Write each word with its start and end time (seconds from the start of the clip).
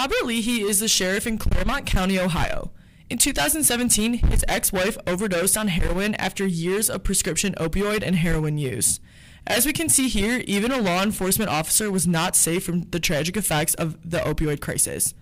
Robert 0.00 0.24
Leahy 0.24 0.62
is 0.62 0.80
the 0.80 0.88
sheriff 0.88 1.26
in 1.26 1.36
Clermont 1.36 1.84
County, 1.84 2.18
Ohio. 2.18 2.70
In 3.10 3.18
2017, 3.18 4.14
his 4.14 4.42
ex-wife 4.48 4.96
overdosed 5.06 5.58
on 5.58 5.68
heroin 5.68 6.14
after 6.14 6.46
years 6.46 6.88
of 6.88 7.04
prescription 7.04 7.54
opioid 7.58 8.02
and 8.02 8.16
heroin 8.16 8.56
use. 8.56 8.98
As 9.46 9.66
we 9.66 9.74
can 9.74 9.90
see 9.90 10.08
here, 10.08 10.42
even 10.46 10.72
a 10.72 10.80
law 10.80 11.02
enforcement 11.02 11.50
officer 11.50 11.90
was 11.90 12.06
not 12.06 12.34
safe 12.34 12.64
from 12.64 12.84
the 12.84 12.98
tragic 12.98 13.36
effects 13.36 13.74
of 13.74 13.98
the 14.02 14.20
opioid 14.20 14.62
crisis. 14.62 15.12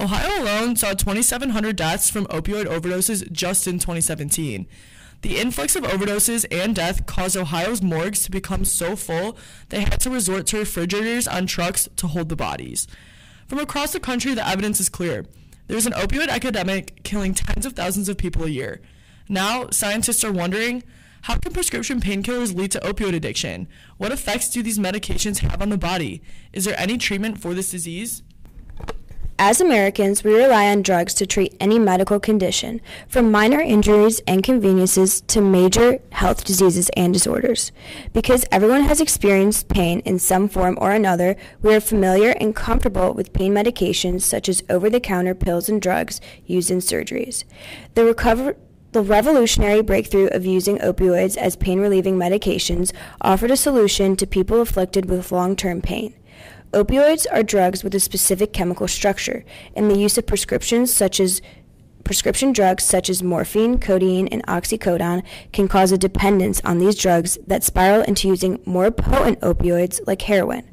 Ohio 0.00 0.40
alone 0.40 0.76
saw 0.76 0.92
2,700 0.92 1.74
deaths 1.74 2.08
from 2.08 2.26
opioid 2.26 2.66
overdoses 2.66 3.28
just 3.32 3.66
in 3.66 3.80
2017. 3.80 4.68
The 5.22 5.38
influx 5.38 5.74
of 5.74 5.82
overdoses 5.82 6.46
and 6.48 6.76
death 6.76 7.06
caused 7.06 7.36
Ohio's 7.36 7.82
morgues 7.82 8.22
to 8.22 8.30
become 8.30 8.64
so 8.64 8.94
full 8.94 9.36
they 9.70 9.80
had 9.80 9.98
to 10.02 10.10
resort 10.10 10.46
to 10.46 10.58
refrigerators 10.58 11.26
on 11.26 11.46
trucks 11.48 11.88
to 11.96 12.06
hold 12.06 12.28
the 12.28 12.36
bodies. 12.36 12.86
From 13.52 13.60
across 13.60 13.92
the 13.92 14.00
country, 14.00 14.32
the 14.32 14.48
evidence 14.48 14.80
is 14.80 14.88
clear. 14.88 15.26
There's 15.66 15.84
an 15.84 15.92
opioid 15.92 16.28
epidemic 16.28 17.02
killing 17.04 17.34
tens 17.34 17.66
of 17.66 17.74
thousands 17.74 18.08
of 18.08 18.16
people 18.16 18.44
a 18.44 18.48
year. 18.48 18.80
Now, 19.28 19.68
scientists 19.68 20.24
are 20.24 20.32
wondering 20.32 20.82
how 21.20 21.36
can 21.36 21.52
prescription 21.52 22.00
painkillers 22.00 22.56
lead 22.56 22.70
to 22.70 22.80
opioid 22.80 23.14
addiction? 23.14 23.68
What 23.98 24.10
effects 24.10 24.48
do 24.48 24.62
these 24.62 24.78
medications 24.78 25.40
have 25.40 25.60
on 25.60 25.68
the 25.68 25.76
body? 25.76 26.22
Is 26.54 26.64
there 26.64 26.80
any 26.80 26.96
treatment 26.96 27.42
for 27.42 27.52
this 27.52 27.70
disease? 27.70 28.22
As 29.44 29.60
Americans, 29.60 30.22
we 30.22 30.34
rely 30.34 30.70
on 30.70 30.82
drugs 30.82 31.14
to 31.14 31.26
treat 31.26 31.56
any 31.58 31.76
medical 31.76 32.20
condition, 32.20 32.80
from 33.08 33.32
minor 33.32 33.60
injuries 33.60 34.20
and 34.24 34.40
conveniences 34.40 35.20
to 35.22 35.40
major 35.40 35.98
health 36.12 36.44
diseases 36.44 36.88
and 36.90 37.12
disorders. 37.12 37.72
Because 38.12 38.44
everyone 38.52 38.82
has 38.82 39.00
experienced 39.00 39.66
pain 39.68 39.98
in 40.04 40.20
some 40.20 40.46
form 40.48 40.78
or 40.80 40.92
another, 40.92 41.34
we 41.60 41.74
are 41.74 41.80
familiar 41.80 42.36
and 42.40 42.54
comfortable 42.54 43.14
with 43.14 43.32
pain 43.32 43.52
medications 43.52 44.22
such 44.22 44.48
as 44.48 44.62
over 44.70 44.88
the 44.88 45.00
counter 45.00 45.34
pills 45.34 45.68
and 45.68 45.82
drugs 45.82 46.20
used 46.46 46.70
in 46.70 46.78
surgeries. 46.78 47.42
The 47.94 48.04
recover- 48.04 48.54
the 48.92 49.02
revolutionary 49.02 49.82
breakthrough 49.82 50.28
of 50.28 50.46
using 50.46 50.78
opioids 50.78 51.36
as 51.36 51.56
pain 51.56 51.80
relieving 51.80 52.16
medications 52.16 52.92
offered 53.20 53.50
a 53.50 53.56
solution 53.56 54.14
to 54.14 54.24
people 54.24 54.60
afflicted 54.60 55.10
with 55.10 55.32
long 55.32 55.56
term 55.56 55.82
pain. 55.82 56.14
Opioids 56.72 57.26
are 57.30 57.42
drugs 57.42 57.84
with 57.84 57.94
a 57.94 58.00
specific 58.00 58.54
chemical 58.54 58.88
structure, 58.88 59.44
and 59.76 59.90
the 59.90 59.98
use 59.98 60.16
of 60.16 60.26
prescriptions 60.26 60.90
such 60.90 61.20
as 61.20 61.42
prescription 62.02 62.50
drugs 62.50 62.82
such 62.82 63.10
as 63.10 63.22
morphine, 63.22 63.78
codeine, 63.78 64.26
and 64.28 64.44
oxycodone 64.46 65.22
can 65.52 65.68
cause 65.68 65.92
a 65.92 65.98
dependence 65.98 66.62
on 66.64 66.78
these 66.78 66.96
drugs 66.96 67.38
that 67.46 67.62
spiral 67.62 68.00
into 68.00 68.26
using 68.26 68.58
more 68.64 68.90
potent 68.90 69.38
opioids 69.40 70.00
like 70.06 70.22
heroin. 70.22 70.66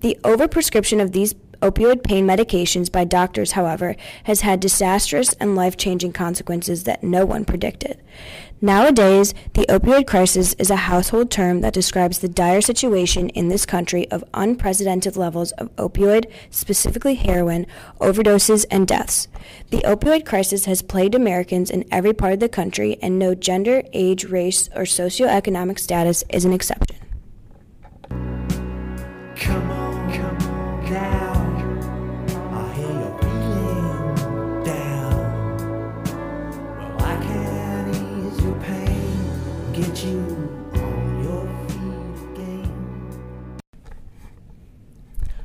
The 0.00 0.16
overprescription 0.22 1.02
of 1.02 1.10
these 1.10 1.34
opioid 1.60 2.04
pain 2.04 2.24
medications 2.24 2.90
by 2.90 3.02
doctors, 3.02 3.52
however, 3.52 3.96
has 4.24 4.42
had 4.42 4.60
disastrous 4.60 5.32
and 5.34 5.56
life 5.56 5.76
changing 5.76 6.12
consequences 6.12 6.84
that 6.84 7.02
no 7.02 7.26
one 7.26 7.44
predicted. 7.44 8.00
Nowadays, 8.64 9.34
the 9.54 9.66
opioid 9.68 10.06
crisis 10.06 10.54
is 10.54 10.70
a 10.70 10.76
household 10.76 11.32
term 11.32 11.62
that 11.62 11.74
describes 11.74 12.20
the 12.20 12.28
dire 12.28 12.60
situation 12.60 13.28
in 13.30 13.48
this 13.48 13.66
country 13.66 14.08
of 14.12 14.22
unprecedented 14.34 15.16
levels 15.16 15.50
of 15.52 15.74
opioid, 15.74 16.30
specifically 16.48 17.16
heroin, 17.16 17.66
overdoses, 18.00 18.64
and 18.70 18.86
deaths. 18.86 19.26
The 19.70 19.78
opioid 19.78 20.24
crisis 20.24 20.66
has 20.66 20.80
plagued 20.80 21.16
Americans 21.16 21.70
in 21.72 21.84
every 21.90 22.12
part 22.12 22.34
of 22.34 22.38
the 22.38 22.48
country, 22.48 22.98
and 23.02 23.18
no 23.18 23.34
gender, 23.34 23.82
age, 23.92 24.26
race, 24.26 24.68
or 24.76 24.84
socioeconomic 24.84 25.80
status 25.80 26.22
is 26.28 26.44
an 26.44 26.52
exception. 26.52 27.01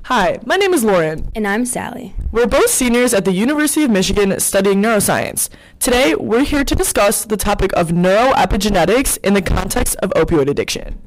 Hi, 0.08 0.40
my 0.46 0.56
name 0.56 0.74
is 0.74 0.86
Lauren. 0.86 1.30
And 1.36 1.46
I'm 1.46 1.66
Sally. 1.66 2.16
We're 2.32 2.48
both 2.48 2.70
seniors 2.70 3.14
at 3.14 3.26
the 3.26 3.34
University 3.34 3.84
of 3.84 3.92
Michigan 3.92 4.40
studying 4.40 4.82
neuroscience. 4.82 5.50
Today, 5.80 6.16
we're 6.16 6.46
here 6.46 6.64
to 6.64 6.76
discuss 6.76 7.26
the 7.26 7.36
topic 7.36 7.74
of 7.74 7.90
neuroepigenetics 7.90 9.18
in 9.22 9.34
the 9.34 9.42
context 9.42 9.98
of 9.98 10.12
opioid 10.12 10.50
addiction. 10.50 11.02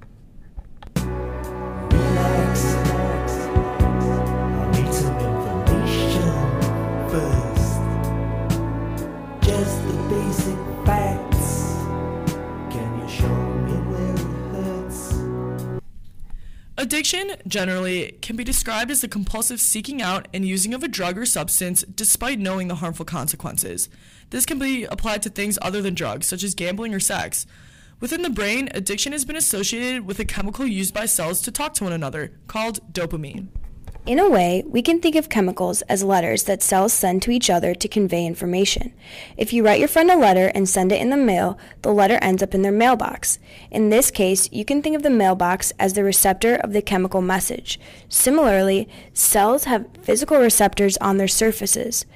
Addiction, 16.80 17.32
generally, 17.46 18.16
can 18.22 18.36
be 18.36 18.42
described 18.42 18.90
as 18.90 19.02
the 19.02 19.06
compulsive 19.06 19.60
seeking 19.60 20.00
out 20.00 20.26
and 20.32 20.48
using 20.48 20.72
of 20.72 20.82
a 20.82 20.88
drug 20.88 21.18
or 21.18 21.26
substance 21.26 21.82
despite 21.82 22.38
knowing 22.38 22.68
the 22.68 22.76
harmful 22.76 23.04
consequences. 23.04 23.90
This 24.30 24.46
can 24.46 24.58
be 24.58 24.84
applied 24.84 25.20
to 25.24 25.28
things 25.28 25.58
other 25.60 25.82
than 25.82 25.92
drugs, 25.92 26.26
such 26.26 26.42
as 26.42 26.54
gambling 26.54 26.94
or 26.94 26.98
sex. 26.98 27.46
Within 28.00 28.22
the 28.22 28.30
brain, 28.30 28.70
addiction 28.72 29.12
has 29.12 29.26
been 29.26 29.36
associated 29.36 30.06
with 30.06 30.20
a 30.20 30.24
chemical 30.24 30.66
used 30.66 30.94
by 30.94 31.04
cells 31.04 31.42
to 31.42 31.52
talk 31.52 31.74
to 31.74 31.84
one 31.84 31.92
another, 31.92 32.32
called 32.46 32.80
dopamine. 32.94 33.48
In 34.06 34.18
a 34.18 34.30
way, 34.30 34.64
we 34.66 34.80
can 34.80 34.98
think 34.98 35.14
of 35.14 35.28
chemicals 35.28 35.82
as 35.82 36.02
letters 36.02 36.44
that 36.44 36.62
cells 36.62 36.92
send 36.92 37.20
to 37.22 37.30
each 37.30 37.50
other 37.50 37.74
to 37.74 37.86
convey 37.86 38.24
information. 38.24 38.94
If 39.36 39.52
you 39.52 39.62
write 39.62 39.78
your 39.78 39.88
friend 39.88 40.10
a 40.10 40.16
letter 40.16 40.46
and 40.54 40.66
send 40.68 40.90
it 40.90 41.00
in 41.00 41.10
the 41.10 41.18
mail, 41.18 41.58
the 41.82 41.92
letter 41.92 42.18
ends 42.22 42.42
up 42.42 42.54
in 42.54 42.62
their 42.62 42.72
mailbox. 42.72 43.38
In 43.70 43.90
this 43.90 44.10
case, 44.10 44.50
you 44.50 44.64
can 44.64 44.80
think 44.80 44.96
of 44.96 45.02
the 45.02 45.10
mailbox 45.10 45.72
as 45.78 45.92
the 45.92 46.02
receptor 46.02 46.56
of 46.56 46.72
the 46.72 46.80
chemical 46.80 47.20
message. 47.20 47.78
Similarly, 48.08 48.88
cells 49.12 49.64
have 49.64 49.86
physical 50.00 50.38
receptors 50.38 50.96
on 50.96 51.18
their 51.18 51.28
surfaces. 51.28 52.06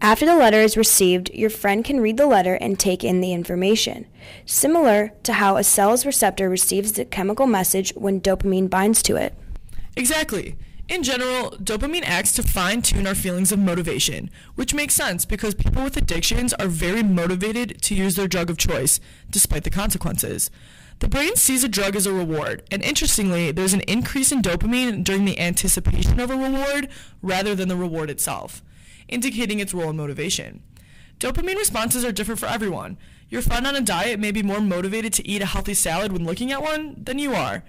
After 0.00 0.24
the 0.24 0.36
letter 0.36 0.60
is 0.60 0.78
received, 0.78 1.30
your 1.34 1.50
friend 1.50 1.84
can 1.84 2.00
read 2.00 2.16
the 2.16 2.26
letter 2.26 2.54
and 2.54 2.78
take 2.78 3.04
in 3.04 3.20
the 3.20 3.34
information. 3.34 4.06
Similar 4.46 5.12
to 5.24 5.34
how 5.34 5.56
a 5.56 5.64
cell's 5.64 6.06
receptor 6.06 6.48
receives 6.48 6.92
the 6.92 7.04
chemical 7.04 7.46
message 7.46 7.92
when 7.94 8.20
dopamine 8.20 8.70
binds 8.70 9.02
to 9.04 9.16
it. 9.16 9.34
Exactly. 9.94 10.56
In 10.86 11.02
general, 11.02 11.52
dopamine 11.52 12.04
acts 12.04 12.32
to 12.32 12.42
fine 12.42 12.82
tune 12.82 13.06
our 13.06 13.14
feelings 13.14 13.50
of 13.50 13.58
motivation, 13.58 14.28
which 14.54 14.74
makes 14.74 14.94
sense 14.94 15.24
because 15.24 15.54
people 15.54 15.82
with 15.82 15.96
addictions 15.96 16.52
are 16.54 16.68
very 16.68 17.02
motivated 17.02 17.80
to 17.82 17.94
use 17.94 18.16
their 18.16 18.28
drug 18.28 18.50
of 18.50 18.58
choice, 18.58 19.00
despite 19.30 19.64
the 19.64 19.70
consequences. 19.70 20.50
The 20.98 21.08
brain 21.08 21.36
sees 21.36 21.64
a 21.64 21.68
drug 21.68 21.96
as 21.96 22.06
a 22.06 22.12
reward, 22.12 22.64
and 22.70 22.82
interestingly, 22.82 23.50
there's 23.50 23.72
an 23.72 23.80
increase 23.80 24.30
in 24.30 24.42
dopamine 24.42 25.02
during 25.02 25.24
the 25.24 25.40
anticipation 25.40 26.20
of 26.20 26.30
a 26.30 26.36
reward 26.36 26.88
rather 27.22 27.54
than 27.54 27.68
the 27.68 27.76
reward 27.76 28.10
itself, 28.10 28.62
indicating 29.08 29.60
its 29.60 29.72
role 29.72 29.90
in 29.90 29.96
motivation. 29.96 30.62
Dopamine 31.18 31.56
responses 31.56 32.04
are 32.04 32.12
different 32.12 32.40
for 32.40 32.46
everyone. 32.46 32.98
Your 33.30 33.40
friend 33.40 33.66
on 33.66 33.74
a 33.74 33.80
diet 33.80 34.20
may 34.20 34.30
be 34.30 34.42
more 34.42 34.60
motivated 34.60 35.14
to 35.14 35.26
eat 35.26 35.40
a 35.40 35.46
healthy 35.46 35.74
salad 35.74 36.12
when 36.12 36.26
looking 36.26 36.52
at 36.52 36.62
one 36.62 37.02
than 37.02 37.18
you 37.18 37.34
are. 37.34 37.64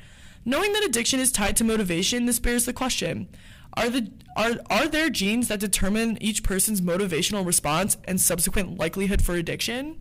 Knowing 0.47 0.73
that 0.73 0.83
addiction 0.83 1.19
is 1.19 1.31
tied 1.31 1.57
to 1.57 1.63
motivation, 1.63 2.27
this 2.27 2.39
bears 2.39 2.65
the 2.65 2.73
question. 2.73 3.27
Are, 3.73 3.89
the, 3.89 4.11
are, 4.37 4.53
are 4.69 4.87
there 4.87 5.09
genes 5.09 5.47
that 5.47 5.59
determine 5.59 6.21
each 6.21 6.43
person's 6.43 6.81
motivational 6.81 7.43
response 7.43 7.97
and 8.05 8.21
subsequent 8.21 8.77
likelihood 8.77 9.23
for 9.23 9.33
addiction? 9.33 9.99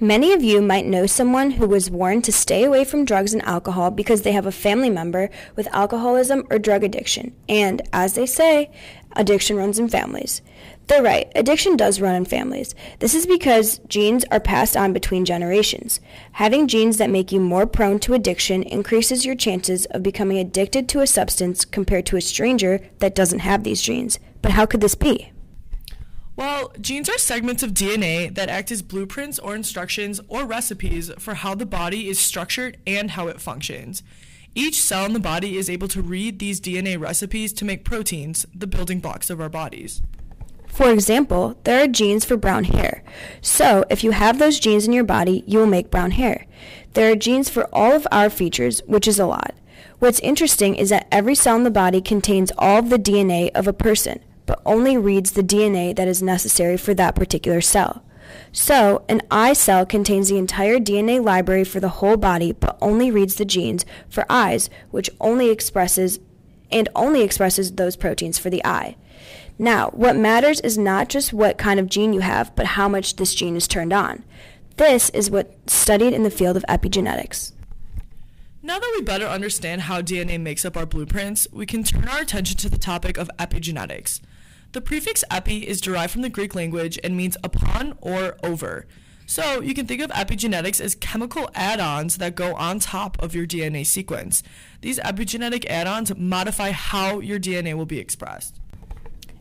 Many 0.00 0.32
of 0.32 0.42
you 0.42 0.60
might 0.60 0.84
know 0.84 1.06
someone 1.06 1.52
who 1.52 1.68
was 1.68 1.88
warned 1.88 2.24
to 2.24 2.32
stay 2.32 2.64
away 2.64 2.84
from 2.84 3.04
drugs 3.04 3.32
and 3.32 3.44
alcohol 3.44 3.92
because 3.92 4.22
they 4.22 4.32
have 4.32 4.46
a 4.46 4.50
family 4.50 4.90
member 4.90 5.30
with 5.54 5.72
alcoholism 5.72 6.44
or 6.50 6.58
drug 6.58 6.82
addiction. 6.82 7.32
And, 7.48 7.80
as 7.92 8.14
they 8.14 8.26
say, 8.26 8.72
addiction 9.16 9.56
runs 9.56 9.78
in 9.78 9.88
families. 9.88 10.42
They're 10.88 11.02
right, 11.02 11.30
addiction 11.34 11.76
does 11.76 12.00
run 12.00 12.14
in 12.14 12.24
families. 12.24 12.74
This 12.98 13.14
is 13.14 13.26
because 13.26 13.78
genes 13.86 14.24
are 14.30 14.40
passed 14.40 14.76
on 14.76 14.92
between 14.92 15.24
generations. 15.24 16.00
Having 16.32 16.68
genes 16.68 16.98
that 16.98 17.10
make 17.10 17.32
you 17.32 17.40
more 17.40 17.66
prone 17.66 17.98
to 18.00 18.14
addiction 18.14 18.62
increases 18.62 19.24
your 19.24 19.34
chances 19.34 19.86
of 19.86 20.02
becoming 20.02 20.38
addicted 20.38 20.88
to 20.90 21.00
a 21.00 21.06
substance 21.06 21.64
compared 21.64 22.06
to 22.06 22.16
a 22.16 22.20
stranger 22.20 22.80
that 22.98 23.14
doesn't 23.14 23.40
have 23.40 23.62
these 23.62 23.80
genes. 23.80 24.18
But 24.42 24.52
how 24.52 24.66
could 24.66 24.80
this 24.80 24.94
be? 24.94 25.32
Well, 26.34 26.72
genes 26.80 27.08
are 27.08 27.18
segments 27.18 27.62
of 27.62 27.72
DNA 27.72 28.34
that 28.34 28.48
act 28.48 28.72
as 28.72 28.82
blueprints 28.82 29.38
or 29.38 29.54
instructions 29.54 30.20
or 30.28 30.44
recipes 30.44 31.10
for 31.18 31.34
how 31.34 31.54
the 31.54 31.66
body 31.66 32.08
is 32.08 32.18
structured 32.18 32.78
and 32.86 33.12
how 33.12 33.28
it 33.28 33.40
functions. 33.40 34.02
Each 34.54 34.82
cell 34.82 35.06
in 35.06 35.14
the 35.14 35.20
body 35.20 35.56
is 35.56 35.70
able 35.70 35.88
to 35.88 36.02
read 36.02 36.38
these 36.38 36.60
DNA 36.60 37.00
recipes 37.00 37.54
to 37.54 37.64
make 37.64 37.84
proteins, 37.84 38.46
the 38.54 38.66
building 38.66 39.00
blocks 39.00 39.30
of 39.30 39.40
our 39.40 39.48
bodies. 39.48 40.02
For 40.66 40.90
example, 40.90 41.58
there 41.64 41.82
are 41.82 41.86
genes 41.86 42.26
for 42.26 42.36
brown 42.36 42.64
hair. 42.64 43.02
So, 43.40 43.84
if 43.88 44.04
you 44.04 44.10
have 44.10 44.38
those 44.38 44.60
genes 44.60 44.86
in 44.86 44.92
your 44.92 45.04
body, 45.04 45.42
you 45.46 45.58
will 45.58 45.66
make 45.66 45.90
brown 45.90 46.12
hair. 46.12 46.46
There 46.92 47.10
are 47.10 47.16
genes 47.16 47.48
for 47.48 47.64
all 47.72 47.92
of 47.92 48.06
our 48.12 48.28
features, 48.28 48.82
which 48.86 49.08
is 49.08 49.18
a 49.18 49.26
lot. 49.26 49.54
What's 50.00 50.20
interesting 50.20 50.74
is 50.74 50.90
that 50.90 51.08
every 51.10 51.34
cell 51.34 51.56
in 51.56 51.64
the 51.64 51.70
body 51.70 52.02
contains 52.02 52.52
all 52.58 52.78
of 52.78 52.90
the 52.90 52.98
DNA 52.98 53.50
of 53.54 53.66
a 53.66 53.72
person, 53.72 54.20
but 54.44 54.60
only 54.66 54.98
reads 54.98 55.30
the 55.30 55.42
DNA 55.42 55.96
that 55.96 56.08
is 56.08 56.22
necessary 56.22 56.76
for 56.76 56.92
that 56.92 57.14
particular 57.14 57.62
cell. 57.62 58.04
So, 58.52 59.04
an 59.08 59.22
eye 59.30 59.52
cell 59.52 59.86
contains 59.86 60.28
the 60.28 60.38
entire 60.38 60.78
DNA 60.78 61.22
library 61.22 61.64
for 61.64 61.80
the 61.80 61.88
whole 61.88 62.16
body, 62.16 62.52
but 62.52 62.76
only 62.80 63.10
reads 63.10 63.36
the 63.36 63.44
genes 63.44 63.84
for 64.08 64.26
eyes, 64.28 64.68
which 64.90 65.10
only 65.20 65.50
expresses 65.50 66.20
and 66.70 66.88
only 66.94 67.22
expresses 67.22 67.72
those 67.72 67.96
proteins 67.96 68.38
for 68.38 68.50
the 68.50 68.64
eye. 68.64 68.96
Now, 69.58 69.90
what 69.90 70.16
matters 70.16 70.60
is 70.60 70.78
not 70.78 71.08
just 71.08 71.32
what 71.32 71.58
kind 71.58 71.78
of 71.78 71.88
gene 71.88 72.12
you 72.12 72.20
have, 72.20 72.54
but 72.56 72.66
how 72.66 72.88
much 72.88 73.16
this 73.16 73.34
gene 73.34 73.56
is 73.56 73.68
turned 73.68 73.92
on. 73.92 74.24
This 74.76 75.10
is 75.10 75.30
what's 75.30 75.72
studied 75.72 76.14
in 76.14 76.22
the 76.22 76.30
field 76.30 76.56
of 76.56 76.64
epigenetics. 76.68 77.52
Now 78.62 78.78
that 78.78 78.92
we 78.96 79.02
better 79.02 79.26
understand 79.26 79.82
how 79.82 80.00
DNA 80.00 80.40
makes 80.40 80.64
up 80.64 80.76
our 80.76 80.86
blueprints, 80.86 81.46
we 81.52 81.66
can 81.66 81.82
turn 81.82 82.08
our 82.08 82.20
attention 82.20 82.56
to 82.58 82.68
the 82.68 82.78
topic 82.78 83.18
of 83.18 83.30
epigenetics. 83.38 84.20
The 84.72 84.80
prefix 84.80 85.22
epi 85.30 85.68
is 85.68 85.82
derived 85.82 86.12
from 86.12 86.22
the 86.22 86.30
Greek 86.30 86.54
language 86.54 86.98
and 87.04 87.14
means 87.14 87.36
upon 87.44 87.94
or 88.00 88.36
over. 88.42 88.86
So 89.26 89.60
you 89.60 89.74
can 89.74 89.86
think 89.86 90.00
of 90.00 90.10
epigenetics 90.10 90.80
as 90.80 90.94
chemical 90.94 91.50
add-ons 91.54 92.16
that 92.18 92.34
go 92.34 92.54
on 92.54 92.78
top 92.78 93.22
of 93.22 93.34
your 93.34 93.46
DNA 93.46 93.84
sequence. 93.84 94.42
These 94.80 94.98
epigenetic 95.00 95.66
add-ons 95.66 96.16
modify 96.16 96.70
how 96.70 97.20
your 97.20 97.38
DNA 97.38 97.74
will 97.74 97.86
be 97.86 97.98
expressed. 97.98 98.60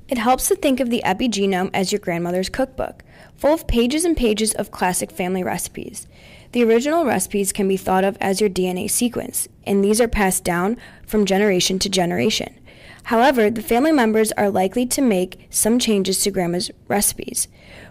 It 0.10 0.18
helps 0.18 0.50
to 0.50 0.56
think 0.56 0.82
of 0.82 0.90
the 0.90 1.02
epigenome 1.06 1.72
as 1.74 1.94
your 1.94 2.00
grandmother's 2.00 2.50
cookbook, 2.50 3.02
full 3.38 3.54
of 3.54 3.68
pages 3.68 4.04
and 4.04 4.18
pages 4.18 4.54
of 4.54 4.70
classic 4.70 5.10
family 5.10 5.44
recipes. 5.44 6.08
The 6.52 6.66
original 6.66 7.06
recipes 7.06 7.54
can 7.54 7.70
be 7.70 7.78
thought 7.78 8.04
of 8.04 8.18
as 8.20 8.42
your 8.42 8.50
DNA 8.50 8.90
sequence, 8.90 9.48
and 9.66 9.82
these 9.82 10.02
are 10.02 10.10
passed 10.10 10.44
down 10.44 10.76
from 11.08 11.26
generation 11.26 11.80
to 11.80 11.90
generation. 11.90 12.54
However, 13.06 13.50
the 13.50 13.62
family 13.62 13.92
members 13.92 14.32
are 14.34 14.50
likely 14.50 14.86
to 14.88 15.02
make 15.02 15.48
some 15.50 15.80
changes 15.80 16.22
to 16.22 16.32
grandma's 16.32 16.72
recipes. 16.88 17.48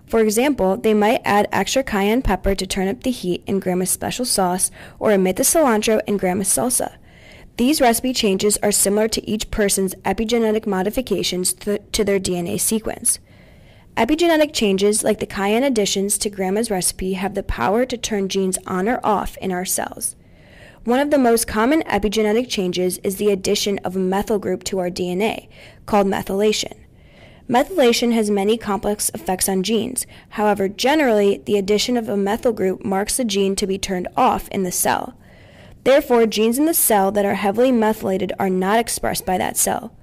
For 0.06 0.20
example, 0.20 0.76
they 0.76 0.94
might 0.94 1.22
add 1.24 1.48
extra 1.52 1.82
cayenne 1.82 2.22
pepper 2.22 2.54
to 2.54 2.66
turn 2.66 2.88
up 2.88 3.02
the 3.02 3.10
heat 3.10 3.42
in 3.46 3.60
grandma's 3.60 3.90
special 3.90 4.24
sauce 4.24 4.70
or 4.98 5.12
omit 5.12 5.36
the 5.36 5.42
cilantro 5.42 6.00
in 6.06 6.16
grandma's 6.16 6.48
salsa. 6.48 6.96
These 7.56 7.80
recipe 7.80 8.12
changes 8.12 8.56
are 8.62 8.72
similar 8.72 9.06
to 9.08 9.28
each 9.28 9.50
person's 9.50 9.94
epigenetic 9.96 10.66
modifications 10.66 11.52
th- 11.52 11.82
to 11.92 12.04
their 12.04 12.18
DNA 12.18 12.58
sequence. 12.58 13.18
Epigenetic 13.96 14.54
changes, 14.54 15.04
like 15.04 15.20
the 15.20 15.26
cayenne 15.26 15.64
additions 15.64 16.16
to 16.18 16.30
grandma's 16.30 16.70
recipe, 16.70 17.14
have 17.14 17.34
the 17.34 17.42
power 17.42 17.84
to 17.84 17.98
turn 17.98 18.28
genes 18.28 18.56
on 18.66 18.88
or 18.88 18.98
off 19.04 19.36
in 19.38 19.52
our 19.52 19.66
cells. 19.66 20.16
One 20.84 20.98
of 20.98 21.10
the 21.10 21.18
most 21.18 21.46
common 21.46 21.82
epigenetic 21.82 22.48
changes 22.48 22.96
is 23.04 23.16
the 23.16 23.30
addition 23.30 23.78
of 23.80 23.96
a 23.96 23.98
methyl 23.98 24.38
group 24.38 24.64
to 24.64 24.78
our 24.78 24.88
DNA, 24.88 25.48
called 25.84 26.06
methylation. 26.06 26.72
Methylation 27.46 28.14
has 28.14 28.30
many 28.30 28.56
complex 28.56 29.10
effects 29.12 29.46
on 29.46 29.62
genes. 29.62 30.06
However, 30.30 30.70
generally, 30.70 31.42
the 31.44 31.58
addition 31.58 31.98
of 31.98 32.08
a 32.08 32.16
methyl 32.16 32.54
group 32.54 32.82
marks 32.82 33.18
the 33.18 33.26
gene 33.26 33.56
to 33.56 33.66
be 33.66 33.76
turned 33.76 34.08
off 34.16 34.48
in 34.48 34.62
the 34.62 34.72
cell. 34.72 35.18
Therefore, 35.84 36.24
genes 36.24 36.58
in 36.58 36.64
the 36.64 36.72
cell 36.72 37.12
that 37.12 37.26
are 37.26 37.34
heavily 37.34 37.72
methylated 37.72 38.32
are 38.38 38.48
not 38.48 38.78
expressed 38.78 39.26
by 39.26 39.36
that 39.36 39.58
cell. 39.58 39.94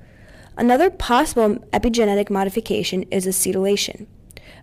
Another 0.58 0.92
possible 0.92 1.56
epigenetic 1.74 2.30
modification 2.30 3.02
is 3.10 3.26
acetylation. 3.26 4.06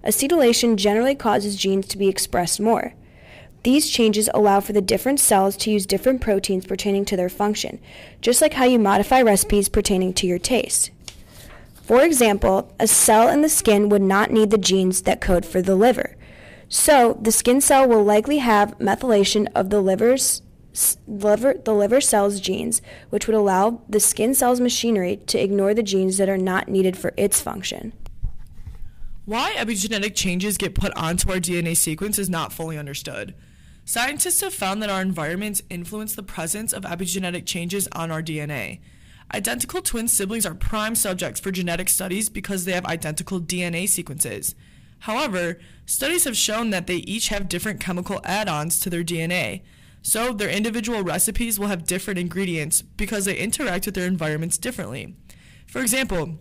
Acetylation 0.04 0.76
generally 0.76 1.16
causes 1.16 1.56
genes 1.56 1.88
to 1.88 1.98
be 1.98 2.08
expressed 2.08 2.60
more. 2.60 2.94
These 3.64 3.88
changes 3.88 4.28
allow 4.34 4.60
for 4.60 4.74
the 4.74 4.82
different 4.82 5.20
cells 5.20 5.56
to 5.56 5.70
use 5.70 5.86
different 5.86 6.20
proteins 6.20 6.66
pertaining 6.66 7.06
to 7.06 7.16
their 7.16 7.30
function, 7.30 7.80
just 8.20 8.42
like 8.42 8.52
how 8.52 8.64
you 8.64 8.78
modify 8.78 9.22
recipes 9.22 9.70
pertaining 9.70 10.12
to 10.14 10.26
your 10.26 10.38
taste. 10.38 10.90
For 11.82 12.02
example, 12.02 12.74
a 12.78 12.86
cell 12.86 13.26
in 13.28 13.40
the 13.40 13.48
skin 13.48 13.88
would 13.88 14.02
not 14.02 14.30
need 14.30 14.50
the 14.50 14.58
genes 14.58 15.02
that 15.02 15.22
code 15.22 15.46
for 15.46 15.62
the 15.62 15.74
liver. 15.74 16.14
So, 16.68 17.18
the 17.20 17.32
skin 17.32 17.62
cell 17.62 17.88
will 17.88 18.04
likely 18.04 18.38
have 18.38 18.78
methylation 18.78 19.48
of 19.54 19.70
the 19.70 19.80
liver's 19.80 20.42
liver, 21.06 21.54
the 21.54 21.74
liver 21.74 22.02
cell's 22.02 22.40
genes, 22.40 22.82
which 23.08 23.26
would 23.26 23.36
allow 23.36 23.80
the 23.88 24.00
skin 24.00 24.34
cell's 24.34 24.60
machinery 24.60 25.16
to 25.26 25.38
ignore 25.38 25.72
the 25.72 25.82
genes 25.82 26.18
that 26.18 26.28
are 26.28 26.36
not 26.36 26.68
needed 26.68 26.98
for 26.98 27.14
its 27.16 27.40
function. 27.40 27.94
Why 29.24 29.54
epigenetic 29.56 30.14
changes 30.14 30.58
get 30.58 30.74
put 30.74 30.92
onto 30.96 31.30
our 31.30 31.38
DNA 31.38 31.74
sequence 31.74 32.18
is 32.18 32.28
not 32.28 32.52
fully 32.52 32.76
understood. 32.76 33.34
Scientists 33.86 34.40
have 34.40 34.54
found 34.54 34.82
that 34.82 34.88
our 34.88 35.02
environments 35.02 35.62
influence 35.68 36.14
the 36.14 36.22
presence 36.22 36.72
of 36.72 36.84
epigenetic 36.84 37.44
changes 37.44 37.86
on 37.92 38.10
our 38.10 38.22
DNA. 38.22 38.80
Identical 39.34 39.82
twin 39.82 40.08
siblings 40.08 40.46
are 40.46 40.54
prime 40.54 40.94
subjects 40.94 41.38
for 41.38 41.50
genetic 41.50 41.90
studies 41.90 42.30
because 42.30 42.64
they 42.64 42.72
have 42.72 42.86
identical 42.86 43.40
DNA 43.40 43.86
sequences. 43.86 44.54
However, 45.00 45.58
studies 45.84 46.24
have 46.24 46.36
shown 46.36 46.70
that 46.70 46.86
they 46.86 46.96
each 46.96 47.28
have 47.28 47.48
different 47.48 47.78
chemical 47.78 48.22
add 48.24 48.48
ons 48.48 48.80
to 48.80 48.88
their 48.88 49.04
DNA. 49.04 49.60
So 50.00 50.32
their 50.32 50.48
individual 50.48 51.02
recipes 51.02 51.58
will 51.58 51.66
have 51.66 51.84
different 51.84 52.18
ingredients 52.18 52.80
because 52.80 53.26
they 53.26 53.36
interact 53.36 53.84
with 53.84 53.94
their 53.94 54.06
environments 54.06 54.56
differently. 54.56 55.14
For 55.66 55.80
example, 55.80 56.38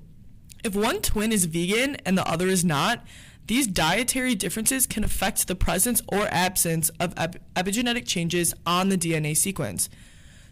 if 0.63 0.75
one 0.75 1.01
twin 1.01 1.34
is 1.34 1.45
vegan 1.45 1.98
and 2.06 2.18
the 2.18 2.28
other 2.28 2.48
is 2.48 2.63
not, 2.63 3.06
these 3.48 3.68
dietary 3.68 4.36
differences 4.36 4.88
can 4.88 5.04
affect 5.04 5.48
the 5.48 5.56
presence 5.56 6.01
or 6.07 6.28
absence 6.31 6.90
of 7.00 7.13
ep- 7.18 7.38
epigenetic 7.56 8.07
changes 8.07 8.54
on 8.66 8.90
the 8.90 8.98
DNA 8.98 9.36
sequence. 9.36 9.90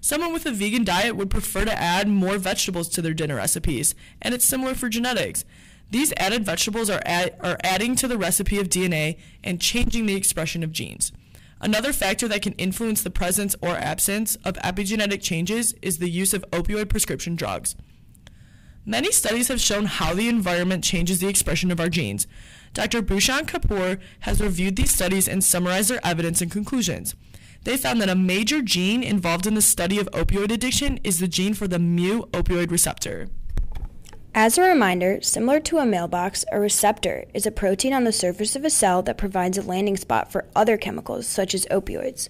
Someone 0.01 0.33
with 0.33 0.45
a 0.45 0.51
vegan 0.51 0.83
diet 0.83 1.15
would 1.15 1.29
prefer 1.29 1.63
to 1.63 1.79
add 1.79 2.07
more 2.07 2.37
vegetables 2.37 2.89
to 2.89 3.01
their 3.01 3.13
dinner 3.13 3.35
recipes, 3.35 3.95
and 4.21 4.33
it's 4.33 4.43
similar 4.43 4.73
for 4.73 4.89
genetics. 4.89 5.45
These 5.91 6.13
added 6.17 6.45
vegetables 6.45 6.89
are, 6.89 7.01
add- 7.05 7.35
are 7.41 7.57
adding 7.63 7.95
to 7.97 8.07
the 8.07 8.17
recipe 8.17 8.59
of 8.59 8.69
DNA 8.69 9.17
and 9.43 9.61
changing 9.61 10.05
the 10.05 10.15
expression 10.15 10.63
of 10.63 10.71
genes. 10.71 11.11
Another 11.61 11.93
factor 11.93 12.27
that 12.27 12.41
can 12.41 12.53
influence 12.53 13.03
the 13.03 13.11
presence 13.11 13.55
or 13.61 13.77
absence 13.77 14.35
of 14.37 14.55
epigenetic 14.55 15.21
changes 15.21 15.75
is 15.81 15.99
the 15.99 16.09
use 16.09 16.33
of 16.33 16.43
opioid 16.51 16.89
prescription 16.89 17.35
drugs. 17.35 17.75
Many 18.83 19.11
studies 19.11 19.49
have 19.49 19.61
shown 19.61 19.85
how 19.85 20.15
the 20.15 20.27
environment 20.27 20.83
changes 20.83 21.19
the 21.19 21.27
expression 21.27 21.69
of 21.69 21.79
our 21.79 21.89
genes. 21.89 22.25
Dr. 22.73 23.01
Bhushan 23.01 23.45
Kapoor 23.45 23.99
has 24.21 24.39
reviewed 24.39 24.77
these 24.77 24.93
studies 24.93 25.27
and 25.27 25.43
summarized 25.43 25.89
their 25.89 26.05
evidence 26.05 26.41
and 26.41 26.49
conclusions. 26.49 27.15
They 27.63 27.77
found 27.77 28.01
that 28.01 28.09
a 28.09 28.15
major 28.15 28.61
gene 28.61 29.03
involved 29.03 29.45
in 29.45 29.53
the 29.55 29.61
study 29.61 29.99
of 29.99 30.09
opioid 30.11 30.51
addiction 30.51 30.99
is 31.03 31.19
the 31.19 31.27
gene 31.27 31.53
for 31.53 31.67
the 31.67 31.79
mu 31.79 32.21
opioid 32.31 32.71
receptor. 32.71 33.27
As 34.33 34.57
a 34.57 34.61
reminder, 34.61 35.21
similar 35.21 35.59
to 35.59 35.79
a 35.79 35.85
mailbox, 35.85 36.45
a 36.53 36.59
receptor 36.59 37.25
is 37.33 37.45
a 37.45 37.51
protein 37.51 37.91
on 37.91 38.05
the 38.05 38.13
surface 38.13 38.55
of 38.55 38.63
a 38.63 38.69
cell 38.69 39.01
that 39.03 39.17
provides 39.17 39.57
a 39.57 39.61
landing 39.61 39.97
spot 39.97 40.31
for 40.31 40.45
other 40.55 40.77
chemicals, 40.77 41.27
such 41.27 41.53
as 41.53 41.65
opioids. 41.65 42.29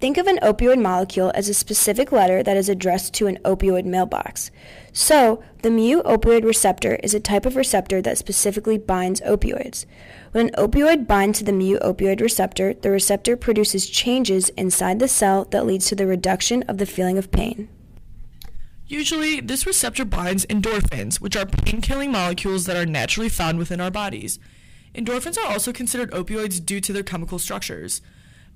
Think 0.00 0.16
of 0.16 0.26
an 0.26 0.38
opioid 0.38 0.80
molecule 0.80 1.30
as 1.34 1.50
a 1.50 1.54
specific 1.54 2.10
letter 2.10 2.42
that 2.42 2.56
is 2.56 2.70
addressed 2.70 3.12
to 3.14 3.26
an 3.26 3.38
opioid 3.44 3.84
mailbox. 3.84 4.50
So, 4.94 5.44
the 5.60 5.70
mu 5.70 6.02
opioid 6.04 6.42
receptor 6.42 6.94
is 7.02 7.12
a 7.12 7.20
type 7.20 7.44
of 7.44 7.54
receptor 7.54 8.00
that 8.00 8.16
specifically 8.16 8.78
binds 8.78 9.20
opioids. 9.20 9.84
When 10.32 10.48
an 10.48 10.54
opioid 10.54 11.06
binds 11.06 11.40
to 11.40 11.44
the 11.44 11.52
mu 11.52 11.78
opioid 11.80 12.22
receptor, 12.22 12.72
the 12.72 12.90
receptor 12.90 13.36
produces 13.36 13.90
changes 13.90 14.48
inside 14.50 15.00
the 15.00 15.08
cell 15.08 15.44
that 15.50 15.66
leads 15.66 15.86
to 15.88 15.94
the 15.94 16.06
reduction 16.06 16.62
of 16.62 16.78
the 16.78 16.86
feeling 16.86 17.18
of 17.18 17.30
pain. 17.30 17.68
Usually, 18.86 19.40
this 19.40 19.66
receptor 19.66 20.06
binds 20.06 20.46
endorphins, 20.46 21.20
which 21.20 21.36
are 21.36 21.44
pain 21.44 21.82
killing 21.82 22.10
molecules 22.10 22.64
that 22.64 22.76
are 22.76 22.86
naturally 22.86 23.28
found 23.28 23.58
within 23.58 23.82
our 23.82 23.90
bodies. 23.90 24.38
Endorphins 24.94 25.36
are 25.36 25.52
also 25.52 25.74
considered 25.74 26.10
opioids 26.12 26.64
due 26.64 26.80
to 26.80 26.92
their 26.94 27.02
chemical 27.02 27.38
structures. 27.38 28.00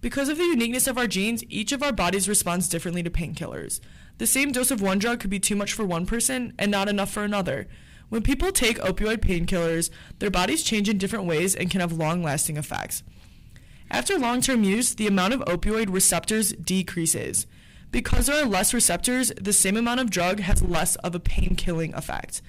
Because 0.04 0.28
of 0.28 0.36
the 0.36 0.44
uniqueness 0.44 0.86
of 0.86 0.98
our 0.98 1.06
genes, 1.06 1.42
each 1.48 1.72
of 1.72 1.82
our 1.82 1.90
bodies 1.90 2.28
responds 2.28 2.68
differently 2.68 3.02
to 3.02 3.08
painkillers. 3.08 3.80
The 4.18 4.26
same 4.26 4.52
dose 4.52 4.70
of 4.70 4.82
one 4.82 4.98
drug 4.98 5.18
could 5.18 5.30
be 5.30 5.40
too 5.40 5.56
much 5.56 5.72
for 5.72 5.86
one 5.86 6.04
person 6.04 6.52
and 6.58 6.70
not 6.70 6.90
enough 6.90 7.10
for 7.10 7.24
another. 7.24 7.68
When 8.10 8.20
people 8.20 8.52
take 8.52 8.76
opioid 8.80 9.20
painkillers, 9.20 9.88
their 10.18 10.30
bodies 10.30 10.62
change 10.62 10.90
in 10.90 10.98
different 10.98 11.24
ways 11.24 11.54
and 11.54 11.70
can 11.70 11.80
have 11.80 11.90
long 11.90 12.22
lasting 12.22 12.58
effects. 12.58 13.02
After 13.90 14.18
long 14.18 14.42
term 14.42 14.62
use, 14.62 14.94
the 14.94 15.06
amount 15.06 15.32
of 15.32 15.40
opioid 15.40 15.90
receptors 15.90 16.52
decreases. 16.52 17.46
Because 17.90 18.26
there 18.26 18.44
are 18.44 18.46
less 18.46 18.74
receptors, 18.74 19.32
the 19.40 19.54
same 19.54 19.78
amount 19.78 20.00
of 20.00 20.10
drug 20.10 20.40
has 20.40 20.62
less 20.62 20.96
of 20.96 21.14
a 21.14 21.18
pain 21.18 21.56
killing 21.56 21.94
effect. 21.94 22.42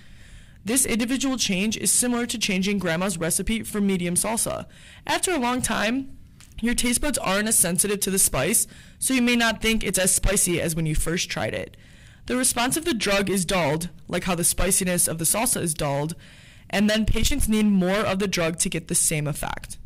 This 0.66 0.86
individual 0.86 1.38
change 1.38 1.78
is 1.78 1.90
similar 1.90 2.26
to 2.26 2.38
changing 2.38 2.80
grandma's 2.80 3.18
recipe 3.18 3.64
for 3.64 3.80
medium 3.80 4.16
salsa. 4.16 4.66
After 5.08 5.32
a 5.32 5.40
long 5.40 5.62
time, 5.62 6.15
your 6.62 6.74
taste 6.74 7.02
buds 7.02 7.18
aren't 7.18 7.48
as 7.48 7.58
sensitive 7.58 8.00
to 8.02 8.12
the 8.12 8.20
spice, 8.20 8.68
so 9.00 9.14
you 9.14 9.22
may 9.22 9.36
not 9.36 9.62
think 9.62 9.84
it's 9.84 10.00
as 10.00 10.14
spicy 10.14 10.62
as 10.62 10.76
when 10.76 10.86
you 10.86 10.96
first 10.96 11.30
tried 11.30 11.54
it. 11.54 11.78
The 12.28 12.38
response 12.38 12.76
of 12.76 12.86
the 12.86 12.94
drug 12.94 13.30
is 13.30 13.46
dulled, 13.46 13.90
like 14.08 14.24
how 14.24 14.36
the 14.36 14.44
spiciness 14.44 15.08
of 15.08 15.20
the 15.20 15.26
salsa 15.26 15.62
is 15.62 15.74
dulled, 15.74 16.16
and 16.70 16.90
then 16.90 17.06
patients 17.06 17.48
need 17.48 17.66
more 17.68 18.00
of 18.00 18.20
the 18.20 18.28
drug 18.28 18.58
to 18.60 18.70
get 18.70 18.88
the 18.88 18.96
same 18.96 19.28
effect. 19.28 19.78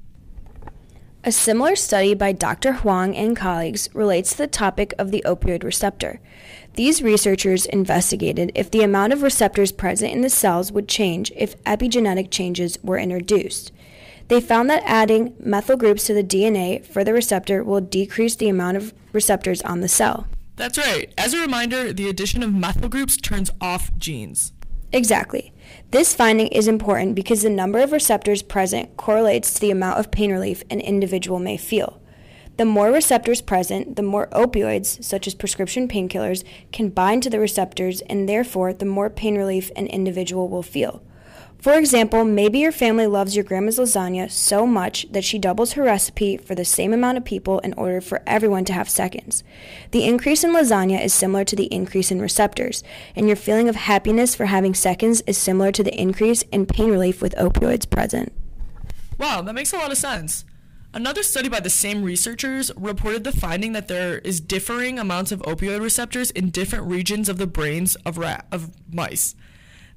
A 1.25 1.33
similar 1.33 1.75
study 1.75 2.13
by 2.13 2.31
Dr. 2.31 2.71
Huang 2.71 3.13
and 3.13 3.35
colleagues 3.35 3.89
relates 3.93 4.31
to 4.31 4.37
the 4.37 4.47
topic 4.47 4.93
of 4.97 5.11
the 5.11 5.21
opioid 5.27 5.65
receptor. 5.65 6.21
These 6.75 7.01
researchers 7.01 7.65
investigated 7.65 8.53
if 8.55 8.71
the 8.71 8.83
amount 8.83 9.11
of 9.11 9.21
receptors 9.21 9.73
present 9.73 10.13
in 10.13 10.21
the 10.21 10.29
cells 10.29 10.71
would 10.71 10.87
change 10.87 11.29
if 11.35 11.61
epigenetic 11.65 12.31
changes 12.31 12.77
were 12.81 12.97
introduced. 12.97 13.73
They 14.29 14.39
found 14.39 14.69
that 14.69 14.83
adding 14.85 15.33
methyl 15.39 15.75
groups 15.75 16.05
to 16.05 16.13
the 16.13 16.23
DNA 16.23 16.85
for 16.85 17.03
the 17.03 17.13
receptor 17.13 17.63
will 17.63 17.81
decrease 17.81 18.35
the 18.35 18.47
amount 18.47 18.77
of 18.77 18.93
receptors 19.11 19.61
on 19.63 19.81
the 19.81 19.87
cell. 19.87 20.27
That's 20.55 20.77
right. 20.77 21.11
As 21.17 21.33
a 21.33 21.41
reminder, 21.41 21.91
the 21.91 22.09
addition 22.09 22.43
of 22.43 22.53
methyl 22.53 22.89
groups 22.89 23.17
turns 23.17 23.49
off 23.59 23.91
genes. 23.97 24.53
Exactly. 24.91 25.51
This 25.89 26.13
finding 26.13 26.47
is 26.47 26.67
important 26.67 27.15
because 27.15 27.41
the 27.41 27.49
number 27.49 27.79
of 27.79 27.91
receptors 27.91 28.43
present 28.43 28.97
correlates 28.97 29.53
to 29.55 29.61
the 29.61 29.71
amount 29.71 29.99
of 29.99 30.11
pain 30.11 30.31
relief 30.31 30.63
an 30.69 30.79
individual 30.79 31.39
may 31.39 31.57
feel. 31.57 31.99
The 32.57 32.65
more 32.65 32.91
receptors 32.91 33.41
present, 33.41 33.95
the 33.95 34.03
more 34.03 34.27
opioids, 34.27 35.03
such 35.03 35.25
as 35.25 35.33
prescription 35.33 35.87
painkillers, 35.87 36.43
can 36.71 36.89
bind 36.89 37.23
to 37.23 37.29
the 37.29 37.39
receptors, 37.39 38.01
and 38.01 38.27
therefore, 38.27 38.73
the 38.73 38.85
more 38.85 39.09
pain 39.09 39.37
relief 39.37 39.71
an 39.75 39.87
individual 39.87 40.49
will 40.49 40.61
feel. 40.61 41.01
For 41.61 41.73
example, 41.73 42.23
maybe 42.23 42.59
your 42.59 42.71
family 42.71 43.05
loves 43.05 43.35
your 43.35 43.43
grandma's 43.43 43.77
lasagna 43.77 44.31
so 44.31 44.65
much 44.65 45.05
that 45.11 45.25
she 45.25 45.37
doubles 45.37 45.73
her 45.73 45.83
recipe 45.83 46.37
for 46.37 46.55
the 46.55 46.63
same 46.63 46.93
amount 46.93 47.17
of 47.17 47.25
people 47.25 47.59
in 47.59 47.73
order 47.73 47.99
for 47.99 48.21
everyone 48.25 48.63
to 48.65 48.73
have 48.73 48.89
seconds. 48.89 49.43
The 49.91 50.05
increase 50.05 50.45
in 50.45 50.53
lasagna 50.53 51.03
is 51.03 51.13
similar 51.13 51.43
to 51.43 51.57
the 51.57 51.65
increase 51.65 52.11
in 52.11 52.21
receptors, 52.21 52.81
and 53.13 53.27
your 53.27 53.35
feeling 53.35 53.67
of 53.67 53.75
happiness 53.75 54.35
for 54.35 54.45
having 54.45 54.73
seconds 54.73 55.21
is 55.27 55.37
similar 55.37 55.73
to 55.73 55.83
the 55.83 55.99
increase 55.99 56.43
in 56.43 56.65
pain 56.65 56.91
relief 56.91 57.21
with 57.21 57.35
opioids 57.35 57.89
present. 57.89 58.31
Wow, 59.17 59.41
that 59.41 59.53
makes 59.53 59.73
a 59.73 59.77
lot 59.77 59.91
of 59.91 59.97
sense. 59.97 60.45
Another 60.93 61.23
study 61.23 61.49
by 61.49 61.59
the 61.59 61.69
same 61.69 62.03
researchers 62.03 62.71
reported 62.77 63.25
the 63.25 63.33
finding 63.33 63.73
that 63.73 63.89
there 63.89 64.19
is 64.19 64.39
differing 64.39 64.97
amounts 64.97 65.33
of 65.33 65.41
opioid 65.41 65.81
receptors 65.81 66.31
in 66.31 66.51
different 66.51 66.85
regions 66.87 67.27
of 67.27 67.37
the 67.37 67.45
brains 67.47 67.95
of, 68.05 68.17
rat, 68.17 68.47
of 68.49 68.71
mice. 68.89 69.35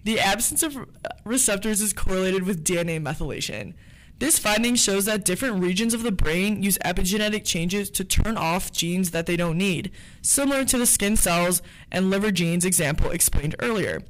The 0.05 0.19
absence 0.19 0.63
of 0.63 0.87
receptors 1.25 1.81
is 1.81 1.93
correlated 1.93 2.43
with 2.43 2.65
DNA 2.65 3.01
methylation. 3.01 3.75
This 4.19 4.39
finding 4.39 4.77
shows 4.77 5.05
that 5.07 5.25
different 5.25 5.63
regions 5.63 5.95
of 5.95 6.03
the 6.03 6.13
brain 6.13 6.63
use 6.63 6.79
epigenetic 6.85 7.45
changes 7.45 7.91
to 7.91 8.05
turn 8.05 8.37
off 8.37 8.71
genes 8.71 9.11
that 9.11 9.27
they 9.27 9.37
don't 9.37 9.59
need, 9.59 9.91
similar 10.21 10.65
to 10.65 10.79
the 10.79 10.87
skin 10.87 11.17
cells 11.17 11.61
and 11.91 12.11
liver 12.11 12.31
genes 12.31 12.65
example 12.65 13.11
explained 13.11 13.57
earlier. 13.59 14.01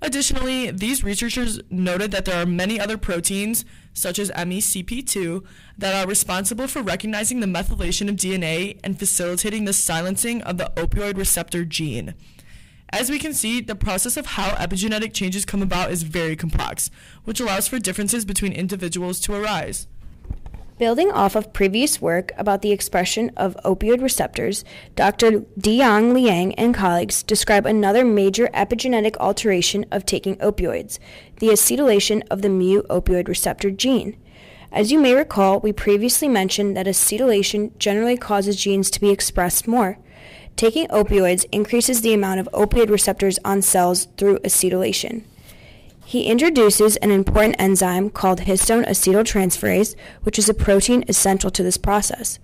Additionally, 0.00 0.70
these 0.70 1.02
researchers 1.02 1.60
noted 1.70 2.12
that 2.12 2.24
there 2.24 2.40
are 2.40 2.46
many 2.46 2.78
other 2.78 2.96
proteins, 2.96 3.64
such 3.92 4.20
as 4.20 4.30
MECP2, 4.30 5.44
that 5.76 5.94
are 5.94 6.08
responsible 6.08 6.68
for 6.68 6.82
recognizing 6.82 7.40
the 7.40 7.46
methylation 7.46 8.08
of 8.08 8.14
DNA 8.14 8.78
and 8.84 8.98
facilitating 8.98 9.64
the 9.64 9.72
silencing 9.72 10.40
of 10.42 10.56
the 10.56 10.70
opioid 10.76 11.16
receptor 11.16 11.64
gene. 11.64 12.14
As 12.90 13.10
we 13.10 13.18
can 13.18 13.34
see, 13.34 13.60
the 13.60 13.74
process 13.74 14.16
of 14.16 14.26
how 14.26 14.50
epigenetic 14.54 15.12
changes 15.12 15.44
come 15.44 15.62
about 15.62 15.90
is 15.90 16.04
very 16.04 16.36
complex, 16.36 16.90
which 17.24 17.38
allows 17.38 17.68
for 17.68 17.78
differences 17.78 18.24
between 18.24 18.52
individuals 18.52 19.20
to 19.20 19.34
arise. 19.34 19.86
Building 20.78 21.10
off 21.10 21.34
of 21.34 21.52
previous 21.52 22.00
work 22.00 22.30
about 22.38 22.62
the 22.62 22.70
expression 22.70 23.30
of 23.36 23.56
opioid 23.64 24.00
receptors, 24.00 24.64
Dr. 24.94 25.40
Diyang 25.60 26.14
Liang 26.14 26.54
and 26.54 26.72
colleagues 26.72 27.24
describe 27.24 27.66
another 27.66 28.04
major 28.04 28.48
epigenetic 28.54 29.16
alteration 29.18 29.84
of 29.90 30.06
taking 30.06 30.36
opioids, 30.36 30.98
the 31.40 31.48
acetylation 31.48 32.22
of 32.30 32.42
the 32.42 32.48
mu 32.48 32.82
opioid 32.84 33.26
receptor 33.26 33.72
gene. 33.72 34.16
As 34.70 34.92
you 34.92 35.00
may 35.00 35.14
recall, 35.14 35.60
we 35.60 35.72
previously 35.72 36.28
mentioned 36.28 36.76
that 36.76 36.86
acetylation 36.86 37.76
generally 37.78 38.16
causes 38.16 38.62
genes 38.62 38.88
to 38.92 39.00
be 39.00 39.10
expressed 39.10 39.66
more. 39.66 39.98
Taking 40.58 40.88
opioids 40.88 41.46
increases 41.52 42.00
the 42.00 42.12
amount 42.12 42.40
of 42.40 42.48
opioid 42.52 42.90
receptors 42.90 43.38
on 43.44 43.62
cells 43.62 44.08
through 44.16 44.40
acetylation. 44.40 45.22
He 46.04 46.24
introduces 46.24 46.96
an 46.96 47.12
important 47.12 47.54
enzyme 47.60 48.10
called 48.10 48.40
histone 48.40 48.84
acetyltransferase, 48.84 49.94
which 50.24 50.36
is 50.36 50.48
a 50.48 50.54
protein 50.54 51.04
essential 51.06 51.52
to 51.52 51.62
this 51.62 51.76
process. 51.76 52.40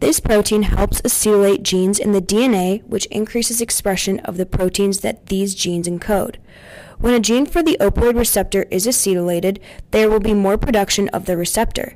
This 0.00 0.18
protein 0.18 0.62
helps 0.62 1.02
acetylate 1.02 1.62
genes 1.62 2.00
in 2.00 2.10
the 2.10 2.20
DNA, 2.20 2.82
which 2.82 3.06
increases 3.06 3.60
expression 3.60 4.18
of 4.20 4.38
the 4.38 4.46
proteins 4.46 4.98
that 5.02 5.26
these 5.26 5.54
genes 5.54 5.86
encode. 5.86 6.38
When 6.98 7.14
a 7.14 7.20
gene 7.20 7.46
for 7.46 7.62
the 7.62 7.76
opioid 7.78 8.18
receptor 8.18 8.66
is 8.72 8.88
acetylated, 8.88 9.60
there 9.92 10.10
will 10.10 10.18
be 10.18 10.34
more 10.34 10.58
production 10.58 11.08
of 11.10 11.26
the 11.26 11.36
receptor. 11.36 11.94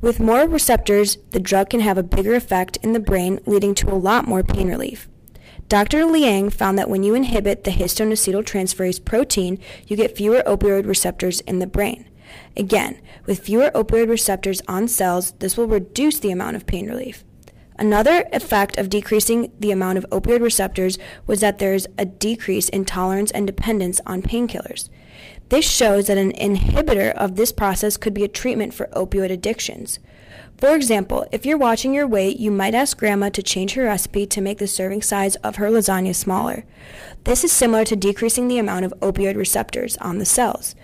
With 0.00 0.20
more 0.20 0.46
receptors, 0.46 1.16
the 1.30 1.40
drug 1.40 1.70
can 1.70 1.80
have 1.80 1.96
a 1.96 2.02
bigger 2.02 2.34
effect 2.34 2.76
in 2.82 2.92
the 2.92 3.00
brain, 3.00 3.40
leading 3.46 3.74
to 3.76 3.90
a 3.90 3.96
lot 3.96 4.28
more 4.28 4.42
pain 4.42 4.68
relief. 4.68 5.08
Dr. 5.68 6.04
Liang 6.04 6.50
found 6.50 6.78
that 6.78 6.90
when 6.90 7.02
you 7.02 7.14
inhibit 7.14 7.64
the 7.64 7.70
histone 7.70 8.12
acetyltransferase 8.12 9.04
protein, 9.04 9.58
you 9.86 9.96
get 9.96 10.16
fewer 10.16 10.42
opioid 10.46 10.86
receptors 10.86 11.40
in 11.40 11.58
the 11.58 11.66
brain. 11.66 12.08
Again, 12.56 13.00
with 13.24 13.40
fewer 13.40 13.70
opioid 13.74 14.08
receptors 14.08 14.60
on 14.68 14.86
cells, 14.86 15.32
this 15.32 15.56
will 15.56 15.66
reduce 15.66 16.18
the 16.18 16.30
amount 16.30 16.56
of 16.56 16.66
pain 16.66 16.86
relief. 16.86 17.24
Another 17.78 18.24
effect 18.32 18.78
of 18.78 18.88
decreasing 18.88 19.52
the 19.60 19.70
amount 19.70 19.98
of 19.98 20.06
opioid 20.10 20.40
receptors 20.40 20.98
was 21.26 21.40
that 21.40 21.58
there 21.58 21.74
is 21.74 21.86
a 21.98 22.06
decrease 22.06 22.68
in 22.70 22.84
tolerance 22.84 23.30
and 23.30 23.46
dependence 23.46 24.00
on 24.06 24.22
painkillers. 24.22 24.88
This 25.50 25.70
shows 25.70 26.06
that 26.06 26.18
an 26.18 26.32
inhibitor 26.32 27.12
of 27.14 27.36
this 27.36 27.52
process 27.52 27.96
could 27.96 28.14
be 28.14 28.24
a 28.24 28.28
treatment 28.28 28.74
for 28.74 28.86
opioid 28.88 29.30
addictions. 29.30 29.98
For 30.58 30.74
example, 30.74 31.26
if 31.32 31.44
you're 31.44 31.58
watching 31.58 31.92
your 31.92 32.06
weight, 32.06 32.38
you 32.38 32.50
might 32.50 32.74
ask 32.74 32.96
grandma 32.98 33.28
to 33.30 33.42
change 33.42 33.74
her 33.74 33.84
recipe 33.84 34.26
to 34.26 34.40
make 34.40 34.58
the 34.58 34.66
serving 34.66 35.02
size 35.02 35.36
of 35.36 35.56
her 35.56 35.68
lasagna 35.68 36.14
smaller. 36.14 36.64
This 37.24 37.44
is 37.44 37.52
similar 37.52 37.84
to 37.84 37.94
decreasing 37.94 38.48
the 38.48 38.58
amount 38.58 38.86
of 38.86 38.94
opioid 39.00 39.36
receptors 39.36 39.98
on 39.98 40.18
the 40.18 40.24
cells. 40.24 40.74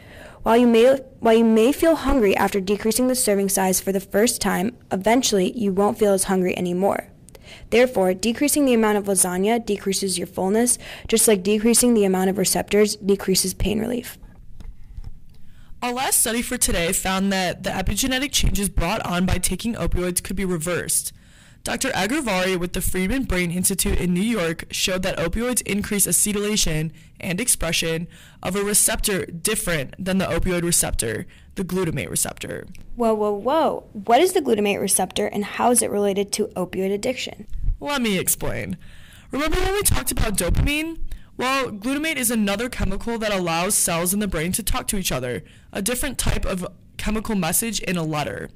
While 0.43 0.57
you 0.57 0.67
may 0.67 0.97
while 1.21 1.35
you 1.35 1.45
may 1.45 1.71
feel 1.71 1.95
hungry 1.95 2.37
after 2.37 2.61
decreasing 2.61 3.07
the 3.07 3.15
serving 3.15 3.49
size 3.49 3.81
for 3.81 3.93
the 3.93 4.01
first 4.01 4.41
time, 4.41 4.77
eventually 4.91 5.57
you 5.57 5.73
won't 5.73 5.99
feel 5.99 6.13
as 6.13 6.25
hungry 6.25 6.57
anymore. 6.59 7.07
Therefore, 7.71 8.13
decreasing 8.13 8.65
the 8.65 8.75
amount 8.75 8.99
of 8.99 9.05
lasagna 9.05 9.65
decreases 9.65 10.19
your 10.19 10.27
fullness, 10.27 10.79
just 11.07 11.29
like 11.29 11.45
decreasing 11.45 11.95
the 11.95 12.05
amount 12.05 12.31
of 12.31 12.39
receptors 12.39 12.97
decreases 12.97 13.55
pain 13.55 13.79
relief. 13.79 14.19
Our 15.81 15.93
last 15.93 16.21
study 16.21 16.43
for 16.43 16.57
today 16.57 16.93
found 16.93 17.33
that 17.33 17.63
the 17.63 17.71
epigenetic 17.71 18.33
changes 18.33 18.69
brought 18.69 19.05
on 19.07 19.27
by 19.27 19.39
taking 19.39 19.75
opioids 19.75 20.23
could 20.23 20.37
be 20.37 20.45
reversed. 20.45 21.13
Dr. 21.65 21.91
Egervari 21.91 22.59
with 22.59 22.73
the 22.73 22.81
Friedman 22.81 23.23
Brain 23.23 23.53
Institute 23.53 24.01
in 24.01 24.13
New 24.13 24.21
York 24.21 24.65
showed 24.73 25.05
that 25.05 25.17
opioids 25.17 25.63
increase 25.63 26.09
acetylation 26.09 26.91
and 27.21 27.41
expression 27.41 28.09
of 28.43 28.57
a 28.57 28.65
receptor 28.65 29.27
different 29.27 29.95
than 29.97 30.19
the 30.19 30.25
opioid 30.25 30.65
receptor, 30.65 31.25
the 31.55 31.63
glutamate 31.63 32.11
receptor. 32.11 32.67
Whoa, 32.97 33.15
whoa, 33.15 33.31
whoa. 33.31 33.85
What 33.93 34.21
is 34.21 34.33
the 34.33 34.41
glutamate 34.41 34.81
receptor 34.81 35.29
and 35.29 35.45
how 35.45 35.71
is 35.71 35.83
it 35.83 35.91
related 35.93 36.33
to 36.33 36.49
opioid 36.49 36.93
addiction? 36.93 37.47
Let 37.79 38.03
me 38.03 38.19
explain. 38.19 38.77
Remember 39.31 39.61
when 39.61 39.75
we 39.75 39.83
talked 39.83 40.11
about 40.11 40.37
dopamine? 40.37 40.99
Well, 41.37 41.71
glutamate 41.71 42.17
is 42.17 42.33
another 42.33 42.69
chemical 42.69 43.19
that 43.19 43.33
allows 43.33 43.77
cells 43.77 44.13
in 44.13 44.19
the 44.19 44.27
brain 44.27 44.51
to 44.53 44.65
talk 44.65 44.89
to 44.89 44.97
each 44.97 45.13
other, 45.13 45.45
a 45.73 45.81
different 45.81 46.19
type 46.19 46.45
of 46.45 46.67
chemical 46.97 47.37
message 47.37 47.79
in 47.81 47.97
a 47.97 48.03
letter. 48.03 48.51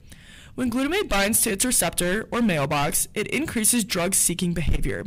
When 0.56 0.70
glutamate 0.70 1.10
binds 1.10 1.42
to 1.42 1.50
its 1.50 1.66
receptor 1.66 2.26
or 2.30 2.40
mailbox, 2.40 3.08
it 3.12 3.26
increases 3.26 3.84
drug 3.84 4.14
seeking 4.14 4.54
behavior. 4.54 5.04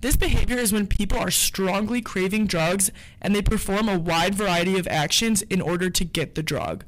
This 0.00 0.16
behavior 0.16 0.58
is 0.58 0.72
when 0.72 0.88
people 0.88 1.18
are 1.18 1.30
strongly 1.30 2.02
craving 2.02 2.48
drugs 2.48 2.90
and 3.20 3.32
they 3.32 3.42
perform 3.42 3.88
a 3.88 3.96
wide 3.96 4.34
variety 4.34 4.76
of 4.80 4.88
actions 4.88 5.42
in 5.42 5.60
order 5.60 5.88
to 5.88 6.04
get 6.04 6.34
the 6.34 6.42
drug. 6.42 6.84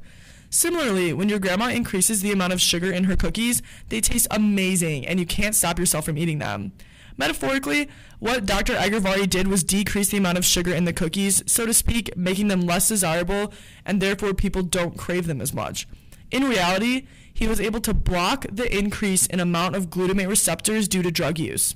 Similarly, 0.49 1.13
when 1.13 1.29
your 1.29 1.39
grandma 1.39 1.69
increases 1.69 2.21
the 2.21 2.33
amount 2.33 2.51
of 2.51 2.59
sugar 2.59 2.91
in 2.91 3.05
her 3.05 3.15
cookies, 3.15 3.61
they 3.87 4.01
taste 4.01 4.27
amazing 4.29 5.07
and 5.07 5.17
you 5.17 5.25
can't 5.25 5.55
stop 5.55 5.79
yourself 5.79 6.03
from 6.03 6.17
eating 6.17 6.39
them. 6.39 6.73
Metaphorically, 7.15 7.87
what 8.19 8.45
Dr. 8.45 8.73
Egervari 8.73 9.29
did 9.29 9.47
was 9.47 9.63
decrease 9.63 10.09
the 10.09 10.17
amount 10.17 10.37
of 10.37 10.43
sugar 10.43 10.73
in 10.73 10.83
the 10.83 10.91
cookies, 10.91 11.41
so 11.45 11.65
to 11.65 11.73
speak, 11.73 12.17
making 12.17 12.49
them 12.49 12.59
less 12.59 12.89
desirable, 12.89 13.53
and 13.85 14.01
therefore 14.01 14.33
people 14.33 14.63
don't 14.63 14.97
crave 14.97 15.27
them 15.27 15.39
as 15.39 15.53
much. 15.53 15.87
In 16.29 16.43
reality, 16.43 17.07
he 17.35 17.47
was 17.47 17.59
able 17.59 17.81
to 17.81 17.93
block 17.93 18.45
the 18.49 18.75
increase 18.75 19.27
in 19.27 19.41
amount 19.41 19.75
of 19.75 19.89
glutamate 19.89 20.29
receptors 20.29 20.87
due 20.87 21.03
to 21.03 21.11
drug 21.11 21.37
use. 21.37 21.75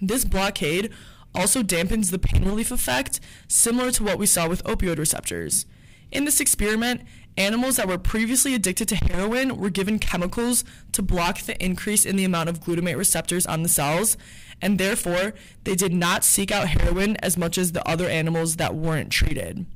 This 0.00 0.24
blockade 0.24 0.90
also 1.34 1.62
dampens 1.62 2.10
the 2.10 2.18
pain 2.18 2.44
relief 2.44 2.72
effect, 2.72 3.20
similar 3.46 3.90
to 3.92 4.02
what 4.02 4.18
we 4.18 4.24
saw 4.24 4.48
with 4.48 4.64
opioid 4.64 4.98
receptors. 4.98 5.66
In 6.10 6.24
this 6.24 6.40
experiment, 6.40 7.02
animals 7.36 7.76
that 7.76 7.86
were 7.86 7.98
previously 7.98 8.54
addicted 8.54 8.88
to 8.88 8.96
heroin 8.96 9.58
were 9.58 9.68
given 9.68 9.98
chemicals 9.98 10.64
to 10.92 11.02
block 11.02 11.42
the 11.42 11.62
increase 11.62 12.06
in 12.06 12.16
the 12.16 12.24
amount 12.24 12.48
of 12.48 12.60
glutamate 12.60 12.96
receptors 12.96 13.44
on 13.44 13.62
the 13.62 13.68
cells, 13.68 14.16
and 14.62 14.78
therefore 14.78 15.34
they 15.64 15.74
did 15.74 15.92
not 15.92 16.24
seek 16.24 16.50
out 16.50 16.68
heroin 16.68 17.16
as 17.16 17.36
much 17.36 17.58
as 17.58 17.72
the 17.72 17.86
other 17.86 18.08
animals 18.08 18.56
that 18.56 18.74
weren't 18.74 19.12
treated. 19.12 19.66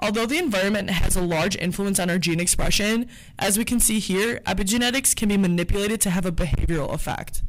Although 0.00 0.26
the 0.26 0.38
environment 0.38 0.90
has 0.90 1.16
a 1.16 1.20
large 1.20 1.56
influence 1.56 1.98
on 1.98 2.08
our 2.08 2.18
gene 2.18 2.40
expression, 2.40 3.08
as 3.38 3.58
we 3.58 3.64
can 3.64 3.80
see 3.80 3.98
here, 3.98 4.40
epigenetics 4.46 5.14
can 5.14 5.28
be 5.28 5.36
manipulated 5.36 6.00
to 6.02 6.10
have 6.10 6.24
a 6.24 6.32
behavioral 6.32 6.92
effect. 6.92 7.42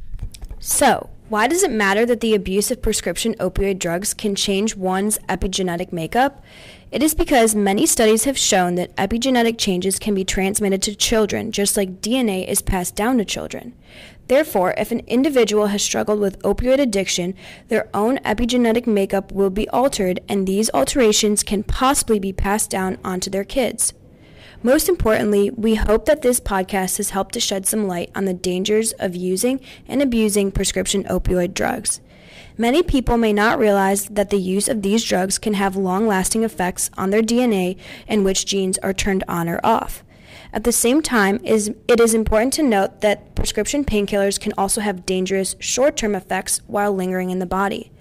So, 0.58 1.10
why 1.30 1.46
does 1.46 1.62
it 1.62 1.70
matter 1.70 2.04
that 2.04 2.18
the 2.18 2.34
abuse 2.34 2.72
of 2.72 2.82
prescription 2.82 3.34
opioid 3.34 3.78
drugs 3.78 4.12
can 4.12 4.34
change 4.34 4.74
one's 4.74 5.16
epigenetic 5.28 5.92
makeup? 5.92 6.42
It 6.90 7.04
is 7.04 7.14
because 7.14 7.54
many 7.54 7.86
studies 7.86 8.24
have 8.24 8.36
shown 8.36 8.74
that 8.74 8.94
epigenetic 8.96 9.56
changes 9.56 10.00
can 10.00 10.12
be 10.12 10.24
transmitted 10.24 10.82
to 10.82 10.96
children, 10.96 11.52
just 11.52 11.76
like 11.76 12.00
DNA 12.00 12.48
is 12.48 12.62
passed 12.62 12.96
down 12.96 13.16
to 13.18 13.24
children. 13.24 13.74
Therefore, 14.26 14.74
if 14.76 14.90
an 14.90 15.02
individual 15.06 15.68
has 15.68 15.84
struggled 15.84 16.18
with 16.18 16.42
opioid 16.42 16.80
addiction, 16.80 17.36
their 17.68 17.88
own 17.94 18.18
epigenetic 18.18 18.88
makeup 18.88 19.30
will 19.30 19.50
be 19.50 19.68
altered, 19.68 20.18
and 20.28 20.48
these 20.48 20.68
alterations 20.74 21.44
can 21.44 21.62
possibly 21.62 22.18
be 22.18 22.32
passed 22.32 22.70
down 22.70 22.98
onto 23.04 23.30
their 23.30 23.44
kids. 23.44 23.92
Most 24.62 24.90
importantly, 24.90 25.50
we 25.50 25.76
hope 25.76 26.04
that 26.04 26.20
this 26.20 26.38
podcast 26.38 26.98
has 26.98 27.10
helped 27.10 27.32
to 27.32 27.40
shed 27.40 27.66
some 27.66 27.88
light 27.88 28.10
on 28.14 28.26
the 28.26 28.34
dangers 28.34 28.92
of 28.92 29.16
using 29.16 29.58
and 29.88 30.02
abusing 30.02 30.52
prescription 30.52 31.04
opioid 31.04 31.54
drugs. 31.54 32.02
Many 32.58 32.82
people 32.82 33.16
may 33.16 33.32
not 33.32 33.58
realize 33.58 34.04
that 34.08 34.28
the 34.28 34.38
use 34.38 34.68
of 34.68 34.82
these 34.82 35.02
drugs 35.02 35.38
can 35.38 35.54
have 35.54 35.76
long 35.76 36.06
lasting 36.06 36.42
effects 36.42 36.90
on 36.98 37.08
their 37.08 37.22
DNA 37.22 37.78
and 38.06 38.22
which 38.22 38.44
genes 38.44 38.76
are 38.78 38.92
turned 38.92 39.24
on 39.26 39.48
or 39.48 39.60
off. 39.64 40.04
At 40.52 40.64
the 40.64 40.72
same 40.72 41.00
time, 41.00 41.40
it 41.42 41.98
is 41.98 42.14
important 42.14 42.52
to 42.54 42.62
note 42.62 43.00
that 43.00 43.34
prescription 43.34 43.82
painkillers 43.82 44.38
can 44.38 44.52
also 44.58 44.82
have 44.82 45.06
dangerous 45.06 45.56
short 45.58 45.96
term 45.96 46.14
effects 46.14 46.60
while 46.66 46.92
lingering 46.92 47.30
in 47.30 47.38
the 47.38 47.46
body. 47.46 47.92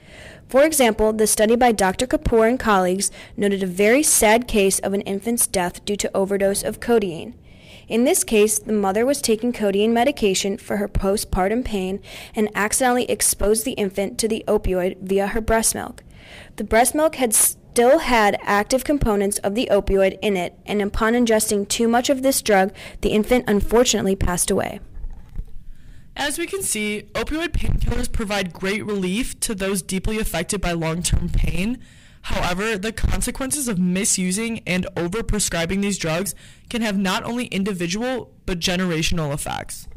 For 0.50 0.64
example, 0.64 1.14
the 1.14 1.28
study 1.28 1.56
by 1.56 1.72
Dr. 1.72 2.08
Kapoor 2.08 2.50
and 2.50 2.60
colleagues 2.60 3.12
noted 3.38 3.62
a 3.62 3.68
very 3.68 4.02
sad 4.02 4.48
case 4.48 4.80
of 4.80 4.94
an 4.94 5.02
infant's 5.02 5.46
death 5.46 5.86
due 5.86 5.96
to 5.98 6.18
overdose 6.18 6.64
of 6.64 6.80
codeine. 6.80 7.36
In 7.88 8.04
this 8.04 8.24
case, 8.24 8.58
the 8.58 8.74
mother 8.74 9.06
was 9.06 9.22
taking 9.22 9.54
codeine 9.54 9.94
medication 9.94 10.58
for 10.58 10.78
her 10.78 10.88
postpartum 10.88 11.64
pain 11.64 12.02
and 12.34 12.50
accidentally 12.56 13.06
exposed 13.12 13.64
the 13.64 13.74
infant 13.74 14.18
to 14.18 14.28
the 14.28 14.44
opioid 14.48 14.98
via 15.02 15.28
her 15.28 15.42
breast 15.42 15.76
milk. 15.76 16.04
The 16.56 16.64
breast 16.64 16.96
milk 16.96 17.16
had 17.16 17.36
still 17.36 18.00
had 18.00 18.40
active 18.42 18.84
components 18.84 19.38
of 19.40 19.54
the 19.54 19.70
opioid 19.72 20.18
in 20.20 20.36
it, 20.36 20.58
and 20.66 20.82
upon 20.82 21.14
ingesting 21.14 21.68
too 21.68 21.88
much 21.88 22.10
of 22.10 22.24
this 22.24 22.42
drug, 22.42 22.74
the 23.02 23.10
infant 23.10 23.46
unfortunately 23.48 24.16
passed 24.16 24.50
away. 24.50 24.80
As 26.20 26.38
we 26.38 26.48
can 26.48 26.62
see, 26.62 27.04
opioid 27.14 27.54
painkillers 27.54 28.12
provide 28.12 28.52
great 28.52 28.86
relief 28.86 29.40
to 29.40 29.56
those 29.56 29.82
deeply 29.82 30.20
affected 30.20 30.60
by 30.60 30.74
long 30.74 31.02
term 31.02 31.30
pain. 31.30 31.80
However, 32.24 32.78
the 32.78 32.92
consequences 32.92 33.70
of 33.70 33.80
misusing 33.80 34.60
and 34.68 34.86
overprescribing 34.98 35.82
these 35.82 35.98
drugs 35.98 36.36
can 36.70 36.82
have 36.82 36.98
not 36.98 37.24
only 37.24 37.46
individual 37.46 38.34
but 38.46 38.60
generational 38.60 39.34
effects. 39.34 39.88